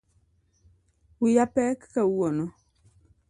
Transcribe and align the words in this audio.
Wiya 1.21 1.45
pek 1.53 1.79
kawuono 1.93 2.45